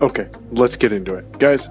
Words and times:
Okay, 0.00 0.28
let's 0.50 0.76
get 0.76 0.92
into 0.92 1.14
it. 1.14 1.38
Guys, 1.38 1.68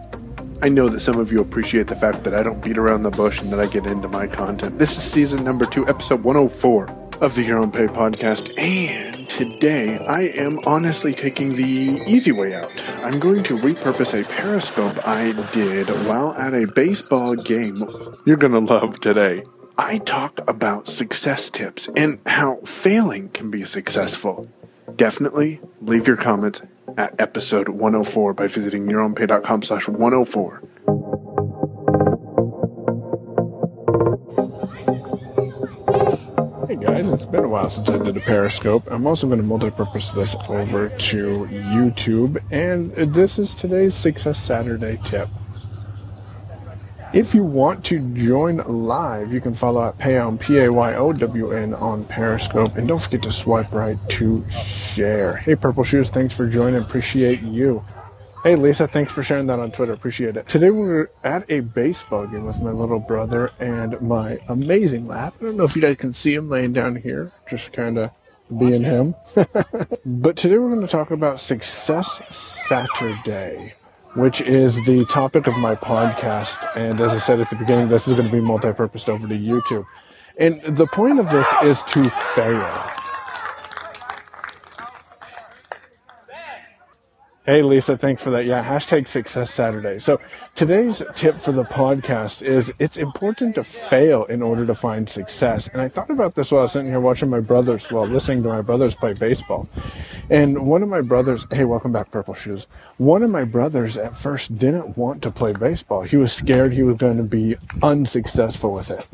I 0.61 0.69
know 0.69 0.87
that 0.87 1.01
some 1.01 1.19
of 1.19 1.31
you 1.31 1.41
appreciate 1.41 1.87
the 1.87 1.95
fact 1.95 2.23
that 2.23 2.33
I 2.33 2.41
don't 2.41 2.63
beat 2.63 2.77
around 2.77 3.03
the 3.03 3.11
bush 3.11 3.41
and 3.41 3.51
that 3.51 3.59
I 3.59 3.65
get 3.65 3.85
into 3.85 4.07
my 4.07 4.27
content. 4.27 4.79
This 4.79 4.97
is 4.97 5.03
season 5.03 5.43
number 5.43 5.65
two, 5.65 5.85
episode 5.87 6.23
104 6.23 6.89
of 7.21 7.35
the 7.35 7.43
Your 7.43 7.59
Own 7.59 7.71
Pay 7.71 7.87
podcast, 7.87 8.57
and 8.57 9.27
today 9.27 9.97
I 10.07 10.29
am 10.37 10.59
honestly 10.65 11.13
taking 11.13 11.49
the 11.49 12.03
easy 12.07 12.31
way 12.31 12.53
out. 12.53 12.71
I'm 13.03 13.19
going 13.19 13.43
to 13.43 13.57
repurpose 13.57 14.19
a 14.19 14.25
periscope 14.25 15.05
I 15.05 15.33
did 15.51 15.89
while 16.07 16.33
at 16.35 16.53
a 16.53 16.71
baseball 16.73 17.35
game 17.35 17.87
you're 18.25 18.37
going 18.37 18.53
to 18.53 18.73
love 18.73 19.01
today. 19.01 19.43
I 19.77 19.97
talk 19.97 20.39
about 20.47 20.87
success 20.87 21.49
tips 21.49 21.89
and 21.97 22.19
how 22.25 22.57
failing 22.57 23.29
can 23.29 23.51
be 23.51 23.65
successful. 23.65 24.47
Definitely 24.95 25.59
leave 25.81 26.07
your 26.07 26.17
comments 26.17 26.61
at 26.97 27.19
episode 27.19 27.69
104 27.69 28.33
by 28.33 28.47
visiting 28.47 28.85
yourownpay.com 28.85 29.63
slash 29.63 29.87
104. 29.87 30.63
Hey 36.67 36.75
guys, 36.75 37.09
it's 37.11 37.25
been 37.25 37.43
a 37.43 37.47
while 37.47 37.69
since 37.69 37.89
I 37.89 37.97
did 37.97 38.17
a 38.17 38.19
Periscope. 38.19 38.83
I'm 38.89 39.05
also 39.05 39.27
going 39.27 39.39
to 39.39 39.45
multi-purpose 39.45 40.11
this 40.11 40.35
over 40.47 40.89
to 40.89 41.47
YouTube, 41.51 42.41
and 42.51 42.91
this 43.13 43.37
is 43.37 43.53
today's 43.53 43.93
Success 43.93 44.39
Saturday 44.39 44.99
tip. 45.03 45.29
If 47.13 47.35
you 47.35 47.43
want 47.43 47.85
to 47.85 47.99
join 48.15 48.57
live, 48.57 49.31
you 49.31 49.39
can 49.39 49.53
follow 49.53 49.85
at 49.85 49.99
PayOwn, 49.99 50.39
P 50.39 50.57
A 50.57 50.71
Y 50.73 50.95
O 50.95 51.13
W 51.13 51.51
N, 51.51 51.75
on 51.75 52.05
Periscope. 52.05 52.75
And 52.75 52.87
don't 52.87 52.99
forget 52.99 53.21
to 53.21 53.31
swipe 53.31 53.71
right 53.71 53.99
to 54.09 54.43
share. 54.49 55.37
Hey, 55.37 55.55
Purple 55.55 55.83
Shoes, 55.83 56.09
thanks 56.09 56.33
for 56.33 56.47
joining. 56.47 56.81
Appreciate 56.81 57.43
you. 57.43 57.85
Hey, 58.43 58.55
Lisa, 58.55 58.87
thanks 58.87 59.11
for 59.11 59.21
sharing 59.21 59.45
that 59.45 59.59
on 59.59 59.71
Twitter. 59.71 59.93
Appreciate 59.93 60.37
it. 60.37 60.47
Today 60.47 60.71
we're 60.71 61.07
at 61.23 61.47
a 61.51 61.59
baseball 61.59 62.25
game 62.25 62.45
with 62.45 62.59
my 62.63 62.71
little 62.71 62.99
brother 62.99 63.51
and 63.59 64.01
my 64.01 64.39
amazing 64.47 65.05
lap. 65.05 65.35
I 65.39 65.43
don't 65.43 65.57
know 65.57 65.65
if 65.65 65.75
you 65.75 65.83
guys 65.83 65.97
can 65.97 66.13
see 66.13 66.33
him 66.33 66.49
laying 66.49 66.73
down 66.73 66.95
here, 66.95 67.31
just 67.47 67.73
kind 67.73 67.99
of 67.99 68.09
being 68.57 68.81
him. 68.81 69.13
but 70.03 70.35
today 70.35 70.57
we're 70.57 70.69
going 70.69 70.81
to 70.81 70.87
talk 70.87 71.11
about 71.11 71.39
Success 71.39 72.21
Saturday 72.31 73.75
which 74.15 74.41
is 74.41 74.75
the 74.85 75.05
topic 75.05 75.47
of 75.47 75.57
my 75.57 75.75
podcast. 75.75 76.57
And 76.75 76.99
as 76.99 77.11
I 77.11 77.19
said 77.19 77.39
at 77.39 77.49
the 77.49 77.55
beginning, 77.55 77.89
this 77.89 78.07
is 78.07 78.13
going 78.13 78.25
to 78.27 78.31
be 78.31 78.41
multi-purposed 78.41 79.09
over 79.09 79.27
to 79.27 79.33
YouTube. 79.33 79.85
And 80.37 80.61
the 80.63 80.87
point 80.87 81.19
of 81.19 81.29
this 81.29 81.47
is 81.63 81.83
to 81.93 82.09
fail. 82.09 83.02
Hey, 87.45 87.61
Lisa, 87.61 87.97
thanks 87.97 88.23
for 88.23 88.29
that. 88.29 88.45
Yeah, 88.45 88.63
hashtag 88.63 89.05
Success 89.05 89.51
Saturday. 89.51 89.99
So 89.99 90.21
today's 90.55 91.03
tip 91.13 91.37
for 91.37 91.51
the 91.51 91.65
podcast 91.65 92.41
is 92.41 92.71
it's 92.79 92.95
important 92.95 93.55
to 93.55 93.65
fail 93.65 94.23
in 94.25 94.41
order 94.41 94.65
to 94.65 94.73
find 94.73 95.09
success. 95.09 95.67
And 95.67 95.81
I 95.81 95.89
thought 95.89 96.09
about 96.09 96.35
this 96.35 96.53
while 96.53 96.59
I 96.59 96.61
was 96.61 96.71
sitting 96.71 96.89
here 96.89 97.01
watching 97.01 97.29
my 97.29 97.41
brothers, 97.41 97.91
well, 97.91 98.07
listening 98.07 98.43
to 98.43 98.47
my 98.47 98.61
brothers 98.61 98.95
play 98.95 99.11
baseball. 99.11 99.67
And 100.29 100.65
one 100.65 100.83
of 100.83 100.87
my 100.87 101.01
brothers, 101.01 101.45
hey, 101.51 101.65
welcome 101.65 101.91
back, 101.91 102.11
Purple 102.11 102.33
Shoes. 102.33 102.67
One 102.95 103.23
of 103.23 103.29
my 103.29 103.43
brothers 103.43 103.97
at 103.97 104.15
first 104.15 104.57
didn't 104.57 104.97
want 104.97 105.21
to 105.23 105.29
play 105.29 105.51
baseball. 105.51 106.03
He 106.03 106.15
was 106.15 106.31
scared 106.31 106.71
he 106.71 106.83
was 106.83 106.95
going 106.95 107.17
to 107.17 107.23
be 107.23 107.57
unsuccessful 107.81 108.71
with 108.71 108.89
it. 108.89 109.05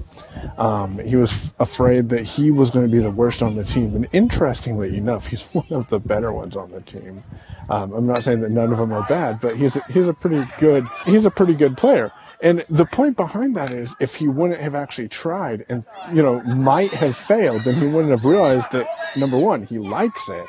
Um, 0.60 1.00
he 1.00 1.16
was 1.16 1.52
afraid 1.60 2.10
that 2.10 2.26
he 2.26 2.52
was 2.52 2.70
going 2.70 2.86
to 2.86 2.92
be 2.92 3.02
the 3.02 3.10
worst 3.10 3.42
on 3.42 3.56
the 3.56 3.64
team. 3.64 3.96
And 3.96 4.08
interestingly 4.12 4.96
enough, 4.98 5.26
he's 5.26 5.44
one 5.54 5.66
of 5.72 5.90
the 5.90 6.00
better 6.00 6.32
ones 6.32 6.56
on 6.56 6.70
the 6.70 6.82
team. 6.82 7.24
Um, 7.70 7.94
I'm 7.94 8.08
not 8.08 8.24
saying 8.24 8.42
that 8.42 8.52
none 8.52 8.72
of 8.72 8.78
them 8.80 8.92
are 8.92 9.06
bad, 9.08 9.40
but 9.40 9.56
he's 9.56 9.76
a, 9.76 9.84
he's 9.90 10.08
a 10.08 10.14
pretty 10.14 10.50
good 10.60 10.88
he's 11.06 11.26
a 11.26 11.32
pretty 11.32 11.54
good 11.54 11.78
player. 11.78 12.12
And 12.42 12.66
the 12.70 12.86
point 12.86 13.18
behind 13.18 13.56
that 13.58 13.72
is 13.72 13.96
if 14.00 14.16
he 14.16 14.28
wouldn't 14.28 14.62
have 14.62 14.76
actually 14.76 15.10
tried 15.10 15.66
and 15.70 15.84
you 16.14 16.24
know 16.24 16.42
might 16.42 16.94
have 16.94 17.16
failed, 17.16 17.64
then 17.66 17.76
he 17.76 17.86
wouldn't 17.88 18.12
have 18.12 18.26
realized 18.26 18.72
that 18.72 18.88
number 19.18 19.38
one 19.38 19.64
he 19.64 19.80
likes 19.80 20.30
it, 20.30 20.48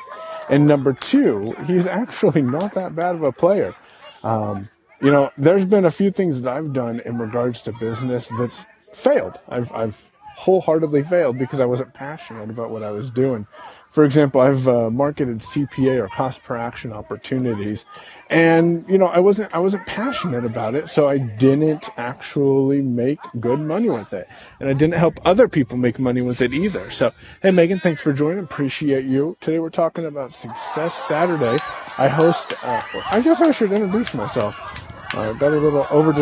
and 0.49 0.67
number 0.67 0.93
two 0.93 1.55
he's 1.67 1.87
actually 1.87 2.41
not 2.57 2.73
that 2.75 2.95
bad 2.95 3.15
of 3.15 3.23
a 3.23 3.31
player. 3.31 3.75
Um, 4.23 4.69
you 5.01 5.11
know, 5.11 5.31
there's 5.37 5.65
been 5.65 5.85
a 5.85 5.91
few 5.91 6.11
things 6.11 6.41
that 6.41 6.53
I've 6.53 6.73
done 6.73 7.01
in 7.01 7.17
regards 7.17 7.61
to 7.63 7.73
business 7.73 8.27
that's 8.27 8.59
failed. 8.93 9.39
I've 9.49 9.71
I've 9.73 10.11
wholeheartedly 10.37 11.03
failed 11.03 11.37
because 11.37 11.59
I 11.59 11.65
wasn't 11.65 11.93
passionate 11.93 12.49
about 12.49 12.71
what 12.71 12.83
I 12.83 12.91
was 12.91 13.11
doing. 13.11 13.45
For 13.91 14.05
example, 14.05 14.39
I've 14.39 14.69
uh, 14.69 14.89
marketed 14.89 15.39
CPA 15.39 16.01
or 16.01 16.07
cost 16.07 16.43
per 16.43 16.55
action 16.55 16.93
opportunities, 16.93 17.83
and 18.29 18.85
you 18.87 18.97
know 18.97 19.07
I 19.07 19.19
wasn't 19.19 19.53
I 19.53 19.59
wasn't 19.59 19.85
passionate 19.85 20.45
about 20.45 20.75
it, 20.75 20.89
so 20.89 21.09
I 21.09 21.17
didn't 21.17 21.89
actually 21.97 22.81
make 22.81 23.19
good 23.41 23.59
money 23.59 23.89
with 23.89 24.13
it, 24.13 24.29
and 24.61 24.69
I 24.69 24.73
didn't 24.73 24.95
help 24.95 25.19
other 25.25 25.49
people 25.49 25.77
make 25.77 25.99
money 25.99 26.21
with 26.21 26.41
it 26.41 26.53
either. 26.53 26.89
So, 26.89 27.11
hey 27.41 27.51
Megan, 27.51 27.81
thanks 27.81 28.01
for 28.01 28.13
joining. 28.13 28.45
Appreciate 28.45 29.03
you. 29.03 29.35
Today 29.41 29.59
we're 29.59 29.69
talking 29.69 30.05
about 30.05 30.31
Success 30.31 30.95
Saturday. 30.95 31.59
I 31.97 32.07
host. 32.07 32.53
Uh, 32.63 32.81
I 33.11 33.19
guess 33.19 33.41
I 33.41 33.51
should 33.51 33.73
introduce 33.73 34.13
myself. 34.13 34.57
Uh, 35.13 35.33
got 35.33 35.51
a 35.51 35.57
little 35.57 35.85
over 35.89 36.13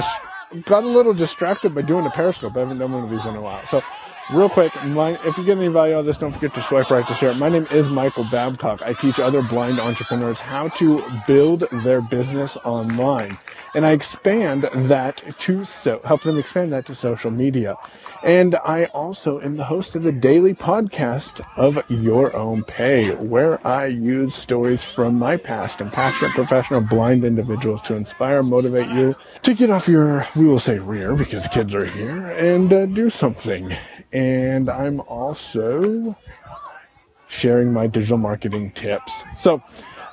got 0.66 0.84
a 0.84 0.88
little 0.88 1.14
distracted 1.14 1.76
by 1.76 1.84
doing 1.84 2.08
a 2.08 2.10
Periscope. 2.10 2.58
I 2.58 2.62
haven't 2.62 2.80
done 2.80 2.92
one 2.92 3.04
of 3.04 3.12
these 3.12 3.26
in 3.28 3.36
a 3.36 3.42
while, 3.42 3.64
so 3.68 3.84
real 4.32 4.50
quick, 4.50 4.74
my, 4.86 5.20
if 5.26 5.38
you 5.38 5.44
get 5.44 5.58
any 5.58 5.68
value 5.68 5.96
out 5.96 6.02
of 6.02 6.06
this, 6.06 6.18
don't 6.18 6.32
forget 6.32 6.54
to 6.54 6.62
swipe 6.62 6.90
right 6.90 7.06
to 7.08 7.14
share. 7.16 7.34
My 7.34 7.50
name 7.50 7.68
is 7.72 7.90
Michael 7.90 8.26
Babcock. 8.26 8.82
I 8.82 8.94
teach 8.94 9.20
other 9.20 9.42
blind 9.42 9.80
entrepreneurs 9.80 10.40
how 10.40 10.68
to 10.70 11.04
build 11.28 11.68
their 11.84 12.02
business 12.02 12.56
online. 12.58 13.38
And 13.74 13.86
I 13.86 13.92
expand 13.92 14.64
that 14.74 15.24
to 15.40 15.66
so, 15.66 16.02
help 16.04 16.22
them 16.24 16.38
expand 16.38 16.74
that 16.74 16.86
to 16.88 16.96
social 16.96 17.32
media. 17.32 17.76
And 18.24 18.56
I 18.66 18.86
also 18.86 19.40
am 19.40 19.58
the 19.58 19.66
host 19.66 19.96
of 19.96 20.04
the 20.04 20.12
daily 20.12 20.54
podcast 20.54 21.46
of 21.56 21.80
Your 21.90 22.36
Own 22.36 22.64
Pay, 22.64 23.16
where 23.16 23.66
I 23.66 23.88
use 23.88 24.36
stories 24.36 24.84
from 24.84 25.18
my 25.18 25.38
past 25.38 25.82
and 25.82 25.92
passionate 25.92 26.34
professional 26.34 26.82
blind 26.82 27.24
individuals 27.24 27.82
to 27.84 27.96
inspire, 27.96 28.44
motivate 28.44 28.90
you 28.90 29.16
to 29.44 29.54
get 29.54 29.70
off 29.70 29.88
your, 29.88 30.28
we 30.36 30.46
will 30.46 30.60
say 30.60 30.80
rear 30.80 31.16
because 31.16 31.48
kids 31.48 31.74
are 31.74 31.86
here, 31.86 32.28
and 32.32 32.72
uh, 32.72 32.86
do 32.86 33.10
something 33.10 33.76
and 34.12 34.70
I'm 34.70 35.00
also 35.02 36.16
sharing 37.28 37.72
my 37.72 37.88
digital 37.88 38.18
marketing 38.18 38.72
tips. 38.72 39.24
So, 39.38 39.62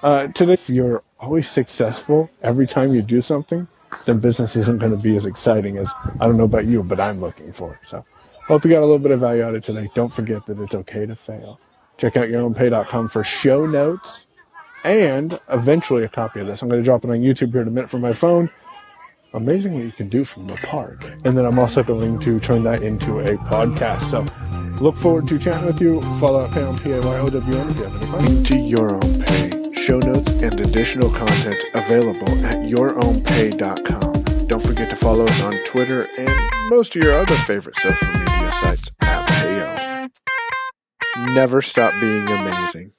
uh, 0.03 0.29
today, 0.29 0.53
if 0.53 0.69
you're 0.69 1.03
always 1.19 1.49
successful 1.49 2.31
every 2.43 2.67
time 2.67 2.95
you 2.95 3.03
do 3.03 3.23
something, 3.23 3.67
then 4.05 4.19
business 4.19 4.57
isn't 4.57 4.79
going 4.79 4.93
to 4.93 4.99
be 4.99 5.17
as 5.17 5.27
exciting 5.27 5.79
as 5.79 5.93
I 6.21 6.27
don't 6.27 6.37
know 6.37 6.45
about 6.45 6.67
you, 6.67 6.83
but 6.83 7.01
I'm 7.01 7.21
looking 7.21 7.53
for. 7.53 7.81
So, 7.87 8.05
hope 8.47 8.65
you 8.65 8.71
got 8.71 8.81
a 8.81 8.87
little 8.87 8.99
bit 8.99 9.13
of 9.13 9.21
value 9.21 9.43
out 9.43 9.55
of 9.55 9.65
today. 9.65 9.91
Don't 9.95 10.13
forget 10.13 10.45
that 10.47 10.61
it's 10.61 10.75
okay 10.75 11.07
to 11.07 11.17
fail. 11.17 11.59
Check 11.99 12.17
out 12.17 12.29
yourownpay.com 12.29 13.09
for 13.09 13.25
show 13.25 13.65
notes 13.65 14.25
and 14.85 15.41
eventually 15.49 16.05
a 16.05 16.09
copy 16.09 16.41
of 16.41 16.47
this. 16.47 16.61
I'm 16.61 16.69
going 16.69 16.81
to 16.81 16.85
drop 16.85 17.05
it 17.05 17.11
on 17.11 17.21
YouTube 17.21 17.53
here 17.53 17.63
in 17.63 17.69
a 17.69 17.71
minute 17.71 17.89
from 17.89 18.03
my 18.03 18.13
phone 18.13 18.51
amazing 19.33 19.75
what 19.75 19.85
you 19.85 19.93
can 19.93 20.09
do 20.09 20.25
from 20.25 20.47
the 20.47 20.55
park. 20.67 21.05
And 21.25 21.37
then 21.37 21.45
I'm 21.45 21.59
also 21.59 21.83
going 21.83 22.19
to 22.21 22.41
turn 22.41 22.63
that 22.65 22.83
into 22.83 23.21
a 23.21 23.37
podcast. 23.39 24.11
So 24.11 24.25
look 24.83 24.97
forward 24.97 25.27
to 25.29 25.39
chatting 25.39 25.67
with 25.67 25.81
you. 25.81 26.01
Follow 26.19 26.41
up 26.41 26.57
on 26.57 26.79
P-A-Y-O-W-N 26.79 27.71
if 27.71 27.77
you 27.79 27.85
have 27.85 27.97
any 27.97 28.07
questions. 28.11 28.49
To 28.49 28.57
your 28.57 28.95
own 28.95 29.23
pay. 29.25 29.73
Show 29.73 29.99
notes 29.99 30.31
and 30.33 30.61
additional 30.61 31.11
content 31.11 31.59
available 31.75 32.29
at 32.45 32.59
yourownpay.com. 32.59 34.47
Don't 34.47 34.63
forget 34.63 34.91
to 34.91 34.97
follow 34.97 35.25
us 35.25 35.43
on 35.43 35.55
Twitter 35.65 36.07
and 36.19 36.71
most 36.71 36.97
of 36.97 37.03
your 37.03 37.17
other 37.19 37.35
favorite 37.35 37.77
social 37.77 38.09
media 38.09 38.53
sites 38.53 38.91
at 39.01 39.29
Payo. 39.29 40.09
Never 41.35 41.63
stop 41.63 41.93
being 42.01 42.29
amazing. 42.29 42.93